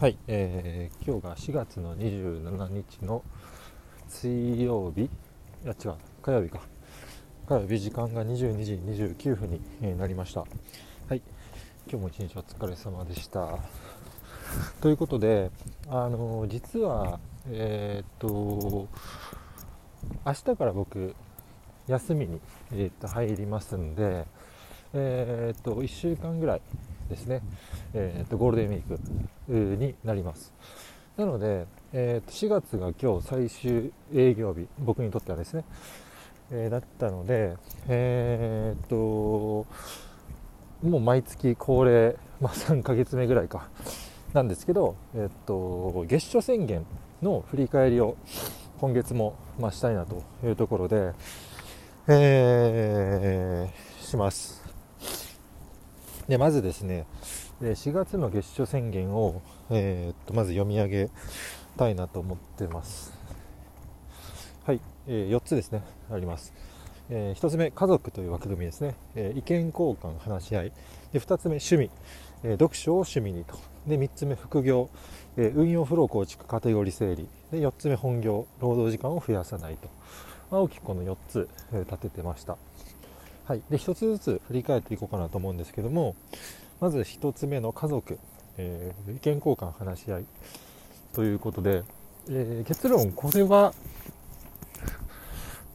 [0.00, 3.24] はい、えー、今日が4月の27日の
[4.06, 5.06] 水曜日。
[5.06, 5.08] い
[5.64, 6.60] や違う火曜日か。
[7.48, 10.42] 火曜日時間が22時29分に、えなりました。
[10.42, 10.46] は
[11.16, 11.22] い
[11.90, 13.58] 今日も一日お疲れ様でした。
[14.80, 15.50] ということで
[15.88, 17.18] あのー、実は
[17.50, 18.86] えー、っと
[20.24, 21.16] 明日から僕
[21.88, 22.40] 休みに、
[22.70, 24.26] えー、っと入りますんで
[24.94, 26.62] えー、っと1週間ぐらい
[27.08, 27.40] ですね、
[27.94, 30.52] えーと、ゴールデンウィークになります。
[31.16, 35.64] なので、えーと、4月が今日最終営業日、僕にとってはですね、
[36.50, 37.56] えー、だったので、
[37.88, 39.66] えーと、
[40.86, 43.68] もう毎月恒例、まあ、3ヶ月目ぐらいか、
[44.32, 46.86] なんですけど、えー、と月初宣言
[47.22, 48.16] の振り返りを
[48.80, 51.12] 今月も、まあ、したいなというところで、
[52.06, 54.67] えー、します。
[56.28, 57.06] でまずですね
[57.62, 61.10] 4月の月初宣言を、えー、っとまず読み上げ
[61.76, 63.12] たいなと思ってます。
[64.64, 66.52] はい、えー、4つですねあります、
[67.08, 70.72] えー、1つ目家族という枠組みですね、え意見交換話し合い。
[71.12, 71.90] で2つ目趣味、
[72.44, 73.56] え読書を趣味にと。
[73.86, 74.90] で3つ目副業、
[75.38, 77.26] え運用フロー構築カテゴリー整理。
[77.50, 78.46] で4つ目本業。
[78.60, 79.88] 労働時間を増やさないと、
[80.50, 82.58] まあ、大きくこの4つ、え立ててました。
[83.48, 86.16] はい、で1つずつ振り返っていこうかなと思うんですけども
[86.80, 88.18] まず1つ目の家族、
[88.58, 90.26] えー、意見交換話し合い
[91.14, 91.82] ということで、
[92.28, 93.72] えー、結論これは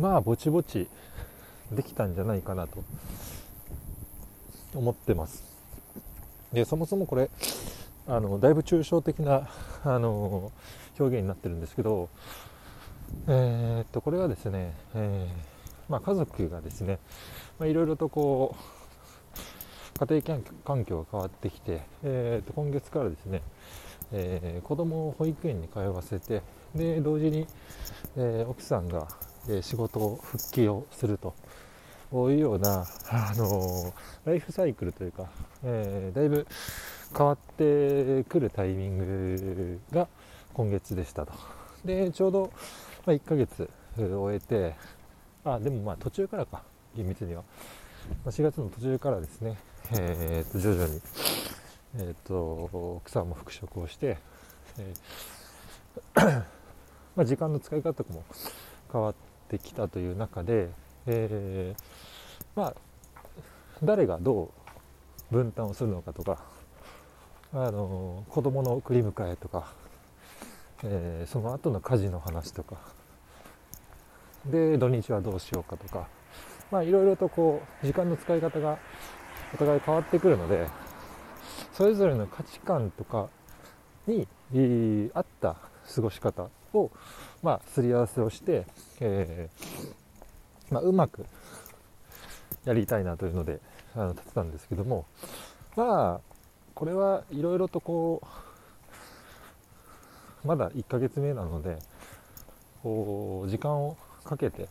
[0.00, 0.88] まあぼちぼち
[1.70, 2.82] できたんじゃないかなと
[4.74, 5.44] 思ってます。
[6.52, 7.30] でそもそもこれ
[8.08, 9.48] あのだいぶ抽象的な
[9.84, 10.50] あの
[10.98, 12.08] 表現になってるんですけど
[13.28, 15.49] えー、っとこれはですね、えー、
[15.90, 16.98] まあ、家族がですね
[17.60, 23.42] いろいろとこう家庭環境が変わってきて、えー、と今月からですね、
[24.12, 26.42] えー、子供を保育園に通わせて
[26.74, 27.46] で同時に、
[28.16, 29.08] えー、奥さんが、
[29.48, 31.34] え仕事を復帰をすると
[32.30, 33.92] いうような、あの
[34.24, 35.28] ライフサイクルというか、
[35.64, 36.46] えだいぶ
[37.16, 40.06] 変わってくるタイミングが
[40.54, 41.32] 今月でしたと。
[41.84, 42.52] でちょうど、
[43.06, 44.76] まあ、1ヶ月終えて
[45.44, 46.62] あでもまあ途中からか。
[46.96, 47.42] 厳密には。
[48.26, 49.56] 4月の途中からですね、
[49.92, 51.00] えー、と徐々に、
[51.96, 54.18] えーと、草も復職をして、
[54.78, 56.36] えー
[57.16, 58.24] まあ、時間の使い方も
[58.92, 59.14] 変わっ
[59.48, 60.70] てきたという中で、
[61.06, 61.82] えー、
[62.56, 62.74] まあ
[63.82, 64.50] 誰がど
[65.30, 66.38] う分担をするのかとか
[67.52, 69.72] あの子供の送り迎えとか、
[70.84, 72.76] えー、その後の家事の話とか
[74.46, 76.08] で土日はどうしようかとか。
[76.70, 78.78] まあいろいろとこう時間の使い方が
[79.52, 80.68] お互い変わってくるので
[81.72, 83.28] それぞれの価値観とか
[84.06, 84.28] に
[85.12, 85.56] 合った
[85.92, 86.90] 過ごし方を
[87.42, 88.66] まあすり合わせをして、
[89.00, 91.26] えー、まあ、うまく
[92.64, 93.58] やりたいなというので
[93.96, 95.06] あの立てたんですけども。
[95.76, 96.30] まあ
[96.74, 98.22] これはいろいろとこ
[100.44, 101.78] うまだ1ヶ月目なので
[102.82, 103.96] こう時間を
[104.30, 104.68] かけて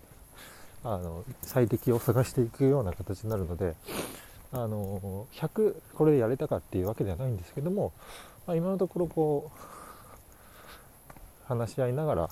[0.85, 3.75] あの最適を探していくような形になるので
[4.53, 7.91] あの100これでやれたかっていうわけではないんですけども、
[8.47, 9.59] まあ、今のところこう
[11.45, 12.29] 話し合いながら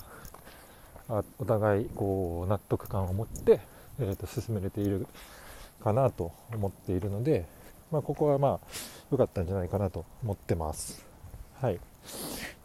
[1.10, 3.60] あお互いこう納得感を持って、
[4.00, 5.06] えー、と進めれている
[5.84, 7.44] かなと思っているので、
[7.92, 8.66] まあ、ここはまあ
[9.10, 11.04] 良かったんじゃないかなと思ってます。
[11.60, 11.80] はい、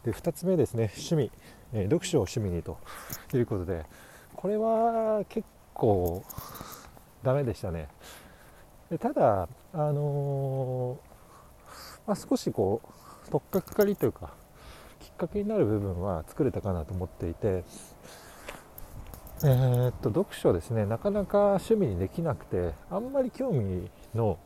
[0.04, 0.90] で2つ目ですね。
[0.96, 1.30] 趣味、
[1.74, 2.78] えー、読書を趣味にと
[3.36, 3.84] いうことで
[4.44, 6.22] これは結構
[7.22, 7.88] ダメでしたね。
[8.90, 12.82] でただあのー、まあ、少しこ
[13.26, 14.34] う取っかかりというか
[15.00, 17.64] きっかけになる部分は作れたかなと思っていて
[19.44, 20.84] えー、っと読書ですね。
[20.84, 24.38] なかなか趣味にできなくてあんまり興味の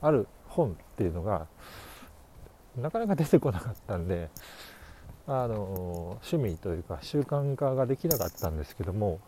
[0.00, 1.48] ある本っていうのが
[2.76, 4.30] なかなか出てこなかったんで
[5.28, 9.20] あの趣味というか習慣化ができなかったんですけども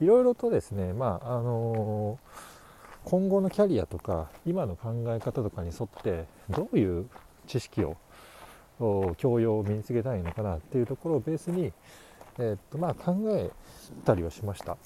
[0.00, 2.18] いろいろとですね、まああの
[3.04, 7.06] 今後のキャリアとか今の考え方とかに沿ってどういう
[7.46, 7.96] 知識を
[9.18, 11.72] 教養を身につけたいのかなっていうところをベースに、
[12.38, 13.50] えー、っとまあ、考え
[14.04, 14.76] たりはしました。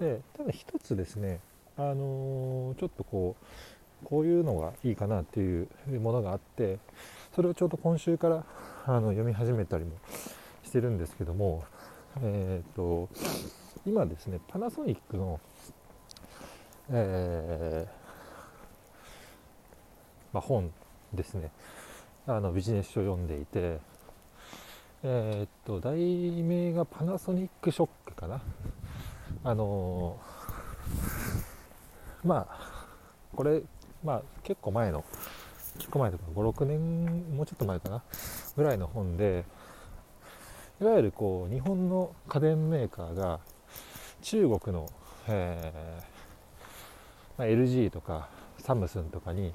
[0.00, 1.40] でただ一つですね、
[1.76, 3.44] あのちょっとこう
[4.04, 5.68] こういうのがいいかなっていう
[6.00, 6.78] ものがあって
[7.34, 8.44] それをちょうど今週から
[8.86, 9.92] あの読み始めたりも
[10.64, 11.64] してるんですけども、
[12.22, 13.08] えーと、
[13.86, 15.40] 今ですねパナソニックの、
[16.90, 17.90] えー、
[20.32, 20.70] まあ、本
[21.12, 21.50] ですね
[22.26, 23.78] あのビジネス書を読んでいて
[25.02, 28.42] えー、っと題名がパナソニックショックかな。
[29.44, 30.18] あの
[32.24, 32.86] まあ
[33.34, 33.62] これ
[34.04, 35.04] まあ結構前の
[35.78, 38.02] 結構前とか56年もうちょっと前かな
[38.56, 39.44] ぐらいの本で
[40.80, 43.40] いわゆるこう日本の家電メーカーが
[44.22, 44.88] 中国の、
[45.28, 48.28] えーまあ、LG とか
[48.58, 49.54] サムスンとかに、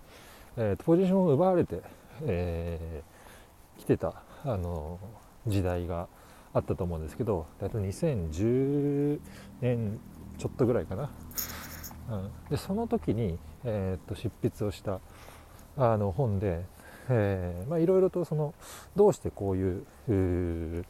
[0.57, 1.81] えー、ポジションを奪われて、
[2.23, 4.99] えー、来てた、あの
[5.47, 6.07] 時代が
[6.53, 9.19] あったと思うんですけど大体2010
[9.61, 9.99] 年
[10.37, 11.09] ちょっとぐらいかな、
[12.09, 14.99] うん、でその時に、えー、と執筆をした
[15.77, 16.65] あの本で、
[17.09, 18.53] いろいろとその
[18.95, 19.79] どうしてこうい
[20.79, 20.85] う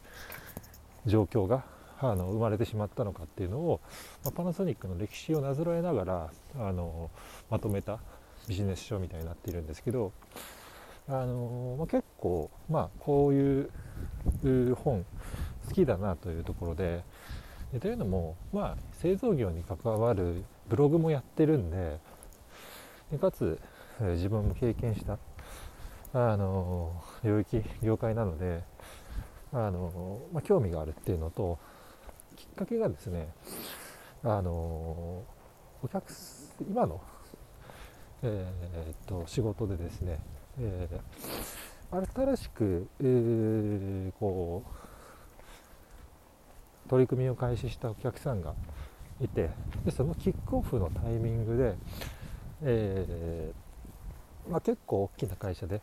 [1.06, 1.64] 状況が
[2.00, 3.80] あの生まれてしまったのかっていうのを、
[4.24, 7.10] まあ、パナソニックの歴史をなぞらえながらあの
[7.50, 7.98] まとめた
[8.46, 10.12] ビジネス書みたいになっているんですけど
[11.08, 13.70] あの、まあ、結構、まあ、こういう
[14.74, 15.04] 本
[15.66, 17.02] 好きだなというところで
[17.72, 21.98] でというのも、まあ、製造業に関わるブログもやってるんで
[23.10, 23.58] でかつ
[24.00, 25.18] 自分も経験した
[26.12, 28.62] あの領域業界なので
[29.52, 31.58] あの、まあ、興味があるっていうのと
[32.36, 33.28] きっかけがですね
[34.22, 36.12] あのお客
[36.68, 37.00] 今の、
[38.22, 40.18] えー、っと仕事でですね、
[40.58, 44.64] えー、新しく、えー、こ
[46.86, 48.54] う取り組みを開始したお客さんが
[49.20, 49.50] いて
[49.84, 51.74] でそのキックオフのタイミングで、
[52.62, 55.80] えー、まあ、結構大きな会社で、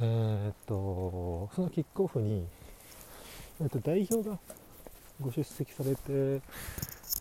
[0.00, 2.46] えー、っとそのキックオフに、
[3.60, 4.38] えー、っと代表が
[5.20, 6.42] ご出席されて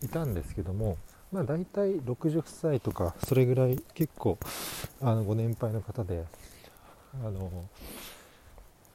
[0.04, 0.98] いたんですけども、
[1.32, 4.38] まあ、大体60歳とかそれぐらい結構
[5.02, 6.24] あのご年配の方で
[7.24, 7.52] あの、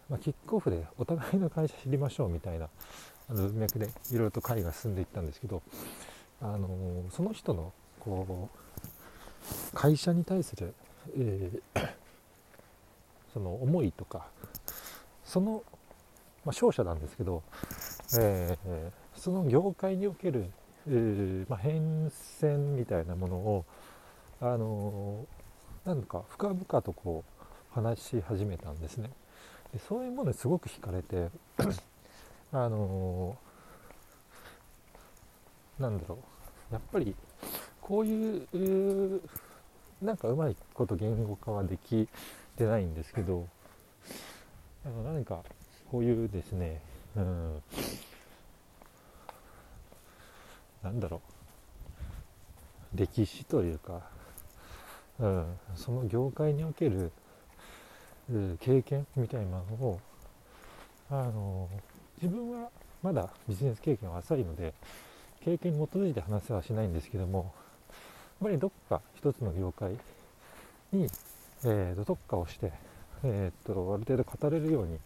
[0.09, 2.69] まあ、キックオフでお互いの会社知りましょうみたいな
[3.31, 5.63] あの文脈でいろいろと会が進んでいったんですけど
[6.41, 6.69] あの
[7.11, 10.75] その人のこう会社に対する、
[11.17, 11.89] えー、
[13.33, 14.27] その思いとか
[15.25, 17.43] その、まあ、勝者なんですけど、
[18.19, 20.47] えー、その業界における、
[20.87, 23.65] えー、まあ、変遷みたいなものを
[24.41, 25.27] あの
[25.85, 29.11] なんか深々とこう話し始めたんですね。
[29.73, 31.29] でそういうものにすごく惹かれて
[32.53, 33.37] あの
[35.79, 36.19] なんだろ
[36.71, 36.75] う。
[36.75, 37.15] やっぱり
[37.81, 39.21] こういう
[40.03, 42.09] なんかうまいこと言語化はでき
[42.57, 43.49] てないんですけど
[44.85, 45.43] あの何か
[45.91, 46.83] こういうですね、
[47.17, 47.63] うん、
[50.83, 51.23] なんだろ
[52.95, 52.99] う。
[52.99, 54.01] 歴史というか、
[55.19, 57.13] うん、その業界における
[58.61, 60.01] 経験みたいなのを
[61.11, 61.69] あの
[62.21, 62.69] 自分は
[63.03, 64.75] まだビジネス経験は浅いので
[65.45, 67.53] 経験に基づいて話はしないんですけども
[67.89, 67.95] やっ
[68.43, 69.93] ぱりどっか一つの業界
[70.93, 71.07] に、
[71.65, 72.73] えー、と特化をして、
[73.23, 74.99] えー、とある程度語れるように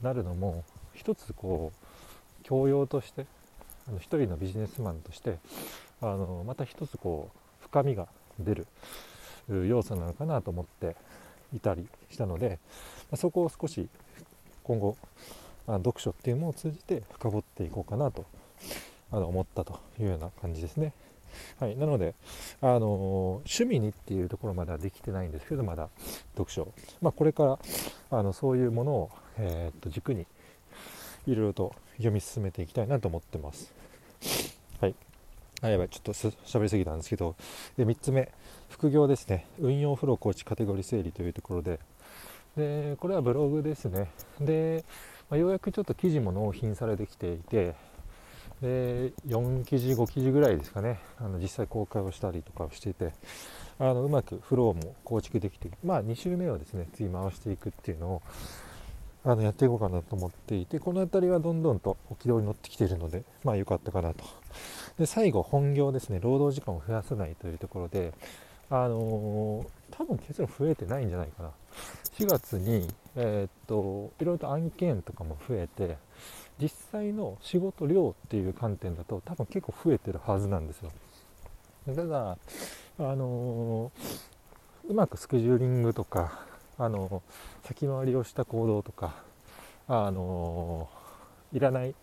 [0.00, 0.62] なるのも
[0.94, 3.26] 一つこう教養として
[3.88, 5.38] あの一人のビジネスマンとして
[6.00, 8.06] あのまた一つこう深みが
[8.38, 8.66] 出る
[9.66, 10.94] 要素なのかなと思って
[11.52, 12.60] いたりしたので
[13.16, 13.88] そこを少し
[14.62, 14.96] 今後
[15.68, 18.24] あ読書っていうものを通じて深掘っていこうかなと
[19.12, 20.92] あの思ったというような感じですね。
[21.60, 22.14] はい、なので、
[22.60, 25.88] あの趣味にっていうところまではできてないんですけどまだ
[26.32, 27.58] 読書、まあ、これから
[28.10, 30.26] あのそういうものを、えー、っと軸に
[31.26, 33.72] いろいろと読み進めていきたいなと思ってます。
[34.80, 34.94] はい。
[35.60, 37.34] あやばい、ちょっと喋りすぎたんですけど、
[37.76, 38.32] で3つ目、
[38.68, 41.80] 副業ですね、運用フロー構築カテゴリー整理というところで、
[42.56, 44.10] でこれはブログですね。
[44.40, 44.84] で、
[45.30, 47.74] まあ、ようやくちょっと記事も納品されてきていて、
[48.62, 53.12] で4記事、5記事ぐらいですかね、あの実際公開をしたりとかをしていて、
[53.78, 58.22] あのうまくフローも構築できて、まあ、2週目をですね次回していくっていうのを
[59.24, 64.24] あのやっていこうかなと思っていて、この辺りはどんどんと軌道に乗ってきているので、まあ良かったかなと。
[64.98, 68.12] で最後、本業ですね、労働時間を増やさないというところで、
[68.70, 71.50] あのー、多分結論増えてないんじゃないかな。
[72.18, 75.96] 4月に、えー、っといろいろと案件とかも増えて
[76.60, 80.90] 実際の仕事量っていう観点だと多分結構増えてるはずなんですよ。
[81.86, 82.36] ただ
[82.98, 83.92] あの、
[84.88, 86.40] うまくスケジューリングとか
[86.76, 87.22] あの、
[87.64, 89.14] 先回りをした行動とか
[89.86, 90.88] あの
[91.52, 91.94] いらない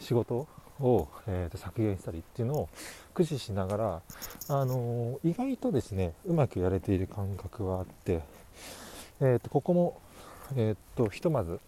[0.00, 0.46] 仕事
[0.80, 2.68] を、えー、と削減したりっていうのを
[3.14, 4.02] 駆使しながら、
[4.48, 8.22] あの、意外とですねうまくやれている感覚はあって、
[9.24, 10.00] えー、とここも、
[10.54, 11.58] えー、とひとまず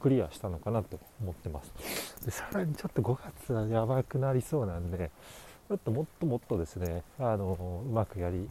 [0.00, 2.24] クリアしたのかなと思ってます。
[2.24, 5.10] でさらにちょっと5月はやばくなりそうなんで
[5.68, 8.48] ちょっともっともっとですね、あのうまくやり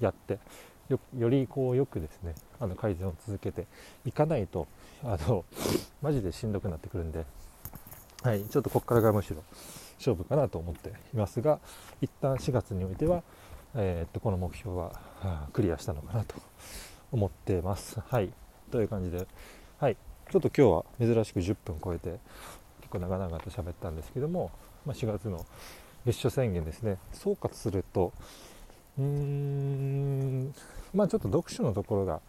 [0.00, 0.40] やって
[0.88, 3.66] よよりこうよくですねあの改善を続けて
[4.04, 4.66] いかないと
[5.04, 5.44] あの
[6.02, 7.24] マジでしんどくなってくるんで、
[8.22, 9.36] はい、ちょっとここからがむしろ
[9.98, 11.60] 勝負かなと思っていますが
[12.00, 13.22] 一旦4月においては、
[13.76, 14.92] え、っとこの目標は、
[15.52, 16.36] クリアしたのかなと
[17.12, 18.00] 思ってます。
[18.00, 18.30] はい。
[18.70, 19.26] という感じで、
[19.78, 19.96] はい、
[20.30, 22.18] ちょっと今日は珍しく10分超えて
[22.80, 24.50] 結構長々と喋ったんですけども、
[24.84, 25.44] まあ、4月の
[26.04, 26.98] 月初宣言ですね。
[27.12, 28.12] 総括すると
[28.98, 30.54] うーん
[30.92, 32.20] まあちょっと読書のところが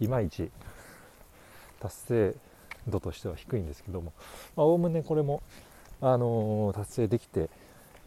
[0.00, 0.50] いまいち
[1.80, 2.34] 達成
[2.88, 4.12] 度としては低いんですけども
[4.56, 5.42] おおむねこれも、
[6.00, 7.50] あのー、達成できて、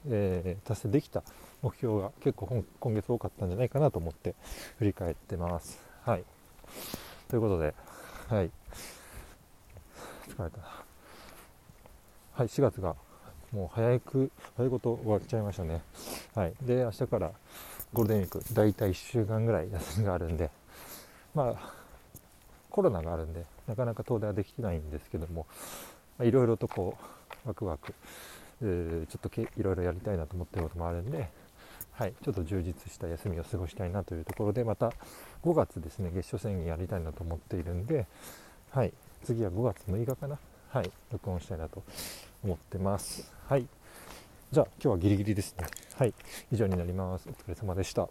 [0.09, 1.23] えー、達成できた
[1.67, 4.35] 目標が結構今月多かったんじゃないかなと思って
[4.77, 5.77] 振り返ってます。
[6.05, 6.23] はい、
[7.27, 7.73] ということで、
[8.29, 8.49] はい、
[10.29, 10.83] 疲れたな。
[12.31, 12.95] はい、4月が
[13.51, 15.81] もう早く早いこと終わっちゃいましたね。
[16.35, 17.31] はい、で明日から
[17.91, 20.49] ゴールデンウィーク大体1週間ぐらい休みがあるんで
[21.35, 21.73] まあ
[22.69, 25.45] コロナがあるんでなかなか遠出はできてないんですけども
[26.21, 26.97] いろいろとこ
[27.45, 27.93] うワクワク、
[28.61, 31.29] え、ちょっといろいろやりたいなと思ってることもあるんで、
[31.97, 34.93] はい、ちょっと充実した休みを過ごしたいなというところでまた
[35.43, 38.05] 5月ですね月初宣言やりたいなと思っているんで、
[38.69, 40.37] はい、次は5月6日かな、
[40.69, 41.83] はい、録音したいなと
[42.43, 43.33] 思ってます。
[43.47, 43.67] はい
[44.49, 45.67] じゃあ今日はギリギリですね。
[45.95, 46.13] はい、
[46.53, 47.27] 以上になります。
[47.27, 48.07] お疲れ様でした。